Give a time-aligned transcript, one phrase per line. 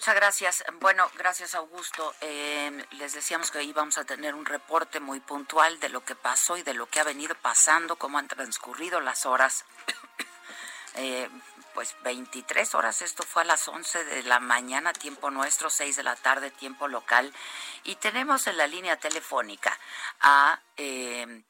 [0.00, 0.64] Muchas gracias.
[0.80, 2.14] Bueno, gracias Augusto.
[2.22, 6.56] Eh, les decíamos que íbamos a tener un reporte muy puntual de lo que pasó
[6.56, 9.66] y de lo que ha venido pasando, cómo han transcurrido las horas.
[10.94, 11.28] eh,
[11.74, 16.02] pues 23 horas, esto fue a las 11 de la mañana, tiempo nuestro, 6 de
[16.02, 17.30] la tarde, tiempo local.
[17.84, 19.78] Y tenemos en la línea telefónica
[20.22, 21.42] a eh,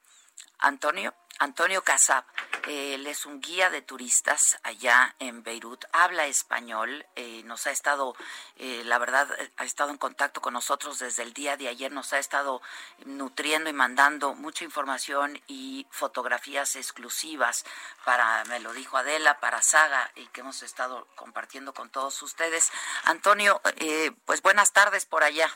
[0.59, 2.25] Antonio, Antonio Casab.
[2.69, 8.15] Él es un guía de turistas allá en Beirut, habla español, eh, nos ha estado,
[8.57, 9.27] eh, la verdad,
[9.57, 12.61] ha estado en contacto con nosotros desde el día de ayer, nos ha estado
[13.07, 17.65] nutriendo y mandando mucha información y fotografías exclusivas
[18.05, 22.71] para, me lo dijo Adela, para Saga y que hemos estado compartiendo con todos ustedes.
[23.05, 25.51] Antonio, eh, pues buenas tardes por allá.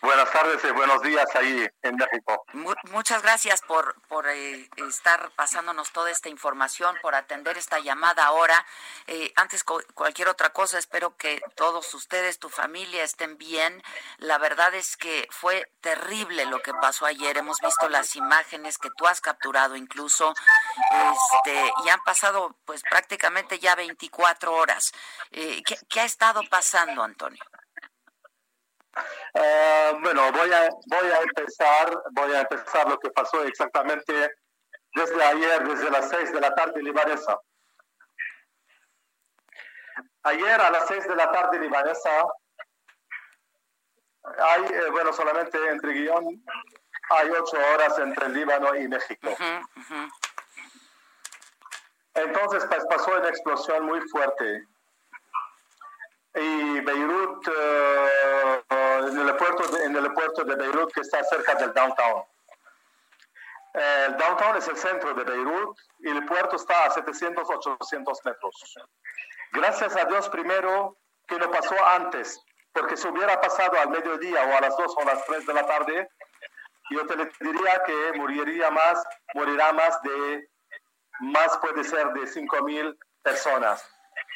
[0.00, 2.44] Buenas tardes y buenos días ahí en México.
[2.54, 8.24] Mu- Muchas gracias por, por eh, estar pasándonos toda esta información, por atender esta llamada
[8.24, 8.64] ahora.
[9.06, 13.82] Eh, antes cualquier otra cosa, espero que todos ustedes, tu familia estén bien.
[14.18, 17.36] La verdad es que fue terrible lo que pasó ayer.
[17.36, 20.34] Hemos visto las imágenes que tú has capturado incluso.
[20.90, 24.92] Este, y han pasado pues prácticamente ya 24 horas.
[25.30, 27.42] Eh, ¿qué, ¿Qué ha estado pasando, Antonio?
[29.34, 34.34] Eh, bueno, voy a, voy a empezar, voy a empezar lo que pasó exactamente
[34.94, 37.38] desde ayer, desde las 6 de la tarde libanesa.
[40.22, 42.10] Ayer a las 6 de la tarde libanesa,
[44.38, 46.44] hay, eh, bueno, solamente entre guion,
[47.10, 49.28] hay 8 horas entre el Líbano y México.
[52.14, 54.64] Entonces pues, pasó una explosión muy fuerte.
[56.34, 61.54] Y Beirut, eh, en, el puerto de, en el puerto de Beirut que está cerca
[61.54, 62.24] del downtown.
[63.74, 68.74] El downtown es el centro de Beirut y el puerto está a 700, 800 metros.
[69.52, 70.96] Gracias a Dios primero
[71.26, 72.40] que no pasó antes,
[72.72, 75.54] porque si hubiera pasado al mediodía o a las 2 o a las 3 de
[75.54, 76.08] la tarde,
[76.90, 80.48] yo te diría que moriría más, morirá más de
[81.20, 83.84] más puede ser de 5 mil personas,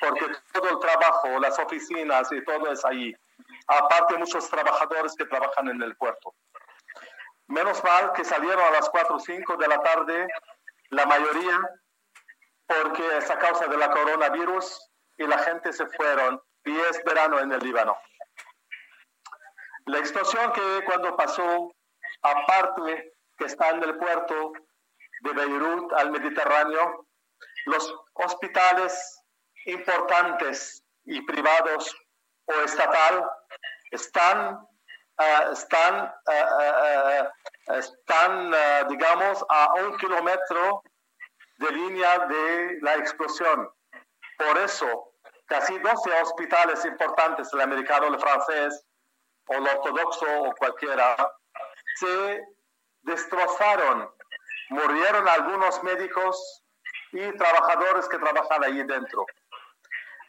[0.01, 3.15] porque todo el trabajo, las oficinas y todo es ahí.
[3.67, 6.35] Aparte, muchos trabajadores que trabajan en el puerto.
[7.47, 10.27] Menos mal que salieron a las 4 o 5 de la tarde,
[10.91, 11.61] la mayoría,
[12.67, 17.39] porque es a causa de la coronavirus y la gente se fueron y es verano
[17.39, 17.97] en el Líbano.
[19.87, 21.75] La explosión que cuando pasó,
[22.23, 24.53] aparte que está en el puerto,
[25.21, 27.07] de Beirut al Mediterráneo,
[27.67, 29.23] los hospitales
[29.67, 31.95] importantes y privados
[32.47, 33.31] o estatal
[33.91, 34.67] están,
[35.19, 37.33] ah, están, ah,
[37.69, 38.55] están
[38.89, 40.83] digamos, a un kilómetro
[41.59, 43.71] de línea de la explosión.
[44.39, 45.13] Por eso,
[45.47, 48.85] casi 12 hospitales importantes, el americano, el francés,
[49.47, 51.17] o el ortodoxo, o cualquiera,
[51.97, 52.43] se
[53.03, 54.11] destrozaron
[54.71, 56.63] murieron algunos médicos
[57.13, 59.27] y trabajadores que trabajan ahí dentro.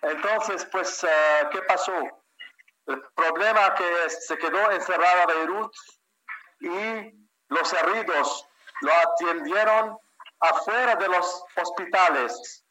[0.05, 1.93] Entonces, pues, eh, ¿qué pasó?
[2.85, 5.73] El problema que se quedó encerrada Beirut
[6.59, 7.11] y
[7.47, 8.47] los heridos
[8.81, 9.97] lo atendieron
[10.41, 12.63] afuera de los hospitales,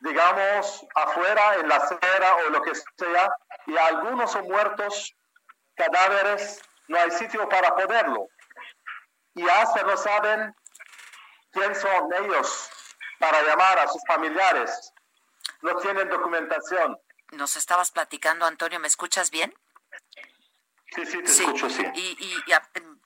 [0.00, 3.30] digamos, afuera en la acera o lo que sea,
[3.66, 5.14] y algunos son muertos,
[5.76, 8.26] cadáveres, no hay sitio para poderlo.
[9.34, 10.54] Y hasta no saben
[11.52, 12.68] quién son ellos
[13.20, 14.92] para llamar a sus familiares.
[15.64, 16.98] No tienen documentación.
[17.32, 19.52] Nos estabas platicando, Antonio, ¿me escuchas bien?
[20.94, 21.82] Sí, sí, te escucho, sí.
[21.94, 22.62] Y, y- y a-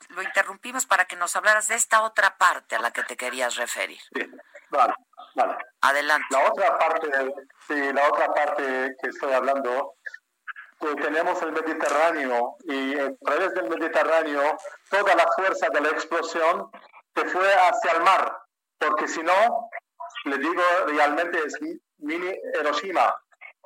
[0.08, 3.54] lo interrumpimos para que nos hablaras de esta otra parte a la que te querías
[3.56, 4.00] referir.
[4.12, 4.26] Sí,
[4.70, 4.92] Vale,
[5.36, 5.56] vale.
[5.80, 6.26] Adelante.
[6.30, 7.08] La otra parte,
[7.68, 9.94] sí, la otra parte que estoy hablando,
[10.80, 14.58] que tenemos el Mediterráneo y a través del Mediterráneo
[14.90, 16.70] toda la fuerza de la explosión
[17.14, 18.36] se fue hacia el mar,
[18.78, 19.70] porque si no,
[20.28, 21.58] le digo realmente es
[21.98, 23.14] mini Hiroshima.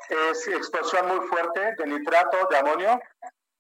[0.09, 3.01] Es explosión muy fuerte de nitrato de amonio,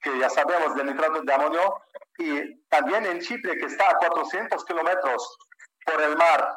[0.00, 1.82] que ya sabemos de nitrato de amonio,
[2.18, 5.38] y también en Chipre, que está a 400 kilómetros
[5.84, 6.56] por el mar,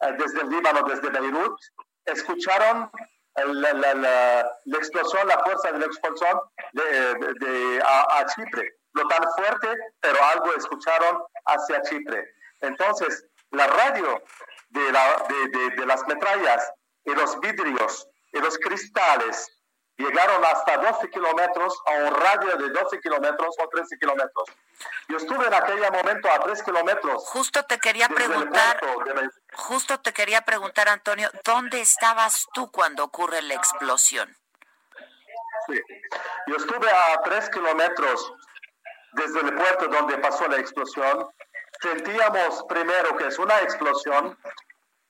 [0.00, 1.58] eh, desde el Líbano, desde Beirut,
[2.04, 2.90] escucharon
[3.36, 6.40] la, explosión, la fuerza de la explosión
[6.72, 8.76] de, a, Chipre.
[8.94, 9.68] No tan fuerte,
[10.00, 12.24] pero algo escucharon hacia Chipre.
[12.60, 14.22] Entonces, la radio
[14.74, 15.24] de, la,
[15.76, 16.72] de las metrallas
[17.04, 19.50] y los vidrios y los cristales
[19.96, 24.48] llegaron hasta 12 kilómetros, a un radio de 12 kilómetros o 13 kilómetros.
[25.08, 27.24] Yo estuve en aquel momento a 3 kilómetros.
[27.26, 28.80] Justo te quería preguntar,
[29.52, 34.36] justo te quería preguntar, Antonio, ¿dónde estabas tú cuando ocurre la explosión?
[35.68, 35.80] Sí,
[36.48, 38.32] yo estuve a 3 kilómetros
[39.12, 41.28] desde el puerto donde pasó la explosión.
[41.80, 44.38] Sentíamos primero que es una explosión,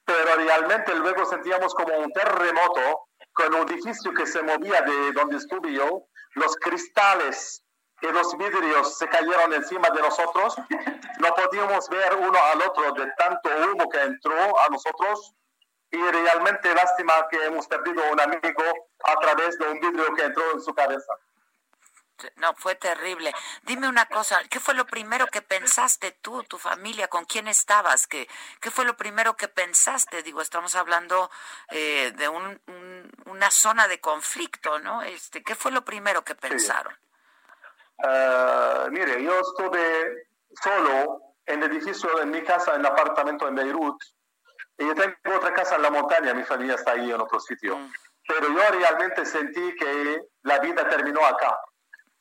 [0.05, 5.37] pero realmente luego sentíamos como un terremoto con un edificio que se movía de donde
[5.37, 7.65] estuve yo, los cristales
[8.01, 10.57] y los vidrios se cayeron encima de nosotros,
[11.19, 15.35] no podíamos ver uno al otro de tanto humo que entró a nosotros.
[15.91, 18.65] Y realmente lástima que hemos perdido un amigo
[19.05, 21.15] a través de un vidrio que entró en su cabeza.
[22.37, 23.33] No, fue terrible.
[23.63, 28.07] Dime una cosa, ¿qué fue lo primero que pensaste tú, tu familia, con quién estabas?
[28.07, 28.29] ¿Qué,
[28.61, 30.23] qué fue lo primero que pensaste?
[30.23, 31.31] Digo, estamos hablando
[31.71, 35.03] eh, de una zona de conflicto, ¿no?
[35.03, 36.97] Este, ¿Qué fue lo primero que pensaron?
[38.03, 40.29] Ah, mire, yo estuve
[40.63, 44.03] solo en el edificio, en mi casa, en el apartamento en Beirut,
[44.79, 47.77] y yo tengo otra casa en la montaña, mi familia está ahí en otro sitio.
[47.77, 47.93] Mm.
[48.27, 51.57] Pero yo realmente sentí que la vida terminó acá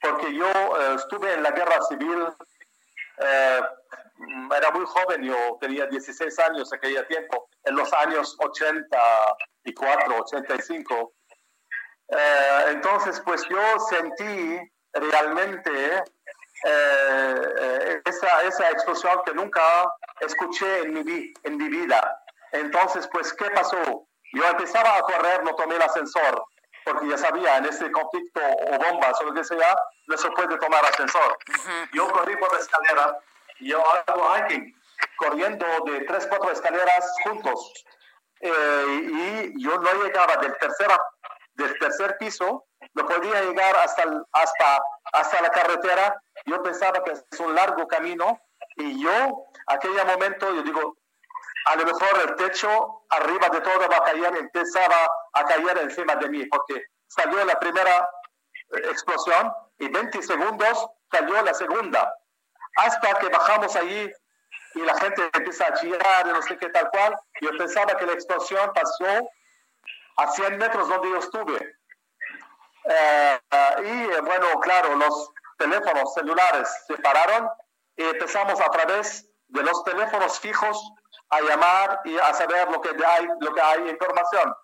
[0.04, 2.28] porque yo eh, estuve en la guerra civil,
[3.20, 3.62] eh,
[4.56, 11.14] era muy joven, yo tenía 16 años en aquel tiempo, en los años 84, 85.
[12.10, 14.60] Eh, entonces, pues yo sentí
[14.94, 16.04] realmente
[18.06, 19.62] esa, esa explosión que nunca
[20.20, 22.24] escuché en mi, en mi vida.
[22.52, 24.08] Entonces, pues, ¿qué pasó?
[24.34, 26.46] Yo empezaba a correr, no tomé el ascensor
[26.86, 29.76] porque ya sabía, en este conflicto o bombas o lo que sea,
[30.08, 31.38] no se puede tomar ascensor.
[31.94, 33.20] Yo corrí por la escalera,
[33.60, 34.76] yo hago hiking,
[35.18, 37.86] corriendo de tres, cuatro escaleras juntos.
[38.40, 40.92] Eh, y yo no llegaba del tercer,
[41.54, 44.04] del tercer piso, no podía llegar hasta,
[44.34, 44.84] hasta,
[45.14, 46.22] hasta la carretera.
[46.46, 48.42] Yo pensaba que es un largo camino
[48.76, 50.98] y yo, aquel momento, yo digo,
[51.66, 56.16] a lo mejor el techo arriba de todo va a caer, empezaba a caer encima
[56.16, 58.10] de mí, porque salió la primera
[58.76, 62.14] eh, explosión y 20 segundos salió la segunda,
[62.78, 64.12] hasta que bajamos allí
[64.76, 67.16] y la gente empieza a chillar y no sé qué tal cual.
[67.42, 69.30] Yo pensaba que la explosión pasó
[70.18, 71.76] a 100 metros donde yo estuve.
[72.86, 73.40] Eh,
[73.84, 77.50] y bueno, claro, los teléfonos celulares se pararon
[77.96, 80.92] y empezamos a través de los teléfonos fijos
[81.34, 84.56] a llamar y a saber lo que hay, lo que hay información.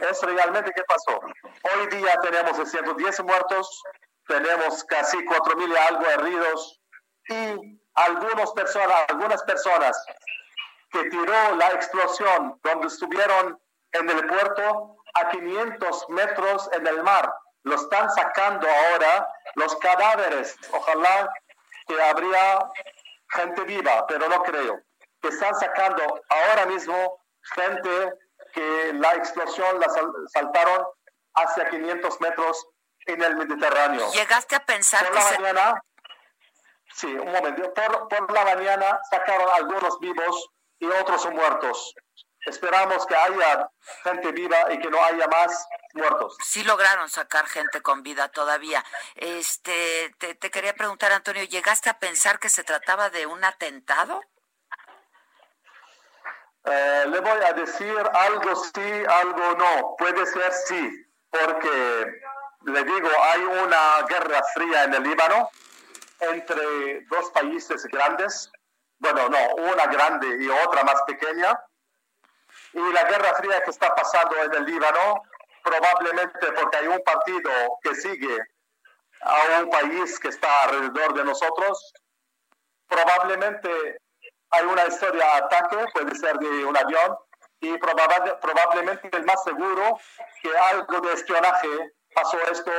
[0.00, 1.20] Es realmente qué pasó.
[1.20, 3.82] Hoy día tenemos 110 muertos,
[4.26, 6.80] tenemos casi 4.000 y algo heridos
[7.28, 10.04] y algunas personas, algunas personas
[10.92, 13.58] que tiró la explosión donde estuvieron
[13.92, 17.32] en el puerto a 500 metros en el mar.
[17.64, 20.56] Lo están sacando ahora los cadáveres.
[20.72, 21.30] Ojalá
[21.86, 22.70] que habría
[23.28, 24.80] gente viva, pero no creo
[25.24, 27.18] que están sacando ahora mismo
[27.54, 28.12] gente
[28.52, 29.88] que la explosión la
[30.28, 30.86] saltaron
[31.34, 32.66] hacia 500 metros
[33.06, 34.12] en el Mediterráneo.
[34.12, 35.82] ¿Llegaste a pensar por la mañana?
[36.92, 37.72] Sí, un momento.
[37.72, 41.94] Por, por la mañana sacaron algunos vivos y otros muertos.
[42.44, 43.70] Esperamos que haya
[44.02, 46.36] gente viva y que no haya más muertos.
[46.44, 48.84] Sí lograron sacar gente con vida todavía.
[49.14, 54.20] Este, te, te quería preguntar, Antonio, ¿llegaste a pensar que se trataba de un atentado?
[56.64, 59.94] Eh, le voy a decir algo sí, algo no.
[59.98, 62.20] Puede ser sí, porque
[62.66, 65.50] le digo, hay una guerra fría en el Líbano
[66.20, 68.50] entre dos países grandes.
[68.98, 71.58] Bueno, no, una grande y otra más pequeña.
[72.72, 75.22] Y la guerra fría que está pasando en el Líbano,
[75.62, 77.50] probablemente porque hay un partido
[77.82, 78.38] que sigue
[79.20, 81.92] a un país que está alrededor de nosotros,
[82.88, 83.98] probablemente
[84.50, 87.16] hay una historia de ataque, puede ser de un avión,
[87.60, 89.98] y probablemente el más seguro
[90.42, 91.68] que algo de espionaje
[92.14, 92.72] pasó esto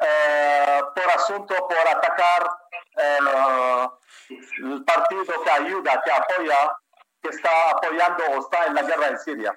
[0.00, 2.50] eh, por asunto, por atacar
[2.96, 3.88] eh,
[4.58, 6.72] el partido que ayuda, que apoya,
[7.22, 9.56] que está apoyando o está en la guerra en Siria.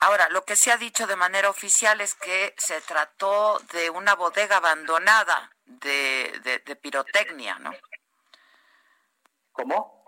[0.00, 4.14] Ahora, lo que se ha dicho de manera oficial es que se trató de una
[4.14, 7.72] bodega abandonada de, de pirotecnia, ¿no?
[9.52, 10.00] ¿Cómo?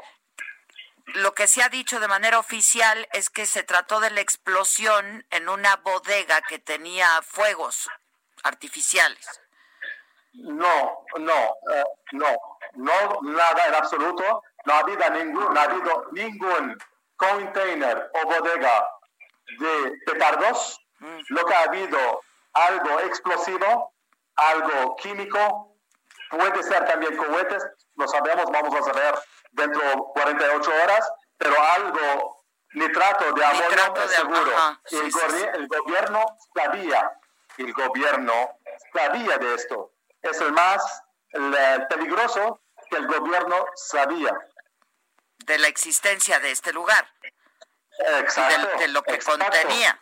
[1.15, 5.27] lo que se ha dicho de manera oficial es que se trató de la explosión
[5.31, 7.89] en una bodega que tenía fuegos
[8.43, 9.41] artificiales.
[10.35, 12.27] No, no, eh, no,
[12.75, 14.43] no, nada en absoluto.
[14.65, 16.79] No ha habido ningún, no ha habido ningún
[17.17, 18.89] container o bodega
[19.59, 20.81] de petardos.
[21.01, 21.21] Mm.
[21.29, 22.23] Lo que ha habido
[22.55, 23.93] algo explosivo,
[24.37, 25.72] algo químico,
[26.33, 27.63] puede ser también cohetes,
[27.97, 29.15] lo sabemos, vamos a saber
[29.53, 34.53] dentro de 48 horas, pero algo nitrato de amonio seguro.
[35.55, 36.25] el, gobierno
[36.55, 37.13] sabía,
[37.59, 38.59] el gobierno
[38.93, 39.93] sabía de esto.
[40.23, 41.03] Es el más
[41.89, 42.61] peligroso
[42.91, 44.39] que el gobierno sabía.
[45.39, 47.07] De la existencia de este lugar.
[47.99, 48.79] Exacto.
[48.79, 50.01] de, lo que contenía.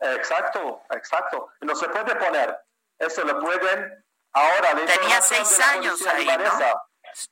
[0.00, 1.50] Exacto, exacto.
[1.60, 2.58] No se puede poner.
[2.98, 4.74] Eso lo pueden ahora.
[4.74, 6.82] Tenía seis años ahí, ¿no?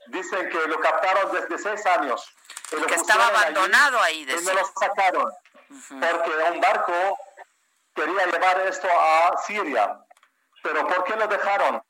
[0.08, 2.34] Dicen que lo captaron desde seis años.
[2.72, 4.22] Y que estaba abandonado ahí.
[4.22, 5.32] y no lo sacaron.
[5.88, 7.18] Porque un barco
[7.94, 9.98] quería llevar esto a Siria.
[10.62, 11.82] Pero ¿por qué lo dejaron?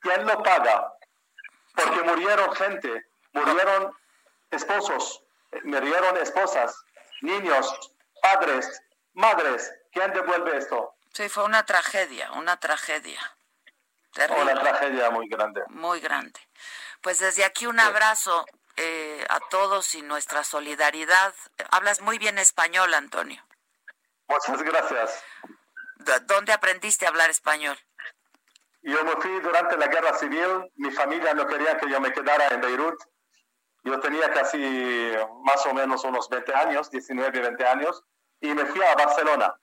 [0.00, 0.92] ¿Quién lo paga?
[1.74, 3.96] Porque murieron gente, murieron
[4.50, 5.22] esposos,
[5.64, 6.76] murieron esposas,
[7.22, 8.82] niños, padres,
[9.14, 9.72] madres.
[9.92, 10.94] ¿Quién devuelve esto?
[11.12, 13.20] Sí, fue una tragedia, una tragedia.
[14.12, 14.52] Terrible.
[14.52, 15.62] Una tragedia muy grande.
[15.68, 16.38] Muy grande.
[17.00, 18.44] Pues desde aquí un abrazo
[18.76, 21.34] eh, a todos y nuestra solidaridad.
[21.70, 23.42] Hablas muy bien español, Antonio.
[24.28, 25.24] Muchas gracias.
[26.26, 27.76] ¿Dónde aprendiste a hablar español?
[28.82, 30.70] Yo me fui durante la guerra civil.
[30.76, 33.00] Mi familia no quería que yo me quedara en Beirut.
[33.84, 34.58] Yo tenía casi
[35.44, 38.04] más o menos unos 20 años, 19, 20 años,
[38.42, 39.54] y me fui a Barcelona.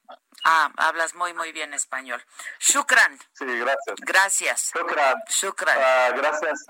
[0.44, 2.24] Ah, hablas muy, muy bien español.
[2.58, 3.18] Shukran.
[3.34, 3.96] Sí, gracias.
[4.00, 4.72] Gracias.
[4.74, 5.22] Shukran.
[5.28, 5.78] Shukran.
[5.78, 6.66] Ah, gracias,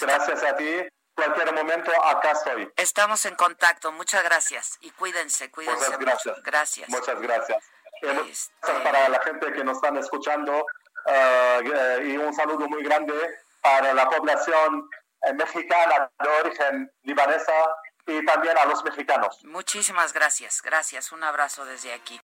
[0.00, 0.86] gracias a ti.
[1.14, 2.70] Cualquier momento acá estoy.
[2.76, 3.92] Estamos en contacto.
[3.92, 4.78] Muchas gracias.
[4.80, 5.84] Y cuídense, cuídense.
[5.84, 6.42] Muchas gracias.
[6.42, 6.88] Gracias.
[6.90, 7.64] Muchas gracias.
[8.02, 8.72] Este...
[8.82, 10.66] Para la gente que nos están escuchando
[11.06, 11.60] ah,
[12.02, 13.14] y un saludo muy grande
[13.62, 14.90] para la población
[15.22, 17.52] eh, mexicana de origen libanesa
[18.06, 19.44] y también a los mexicanos.
[19.44, 20.62] Muchísimas gracias.
[20.62, 21.12] Gracias.
[21.12, 22.20] Un abrazo desde aquí.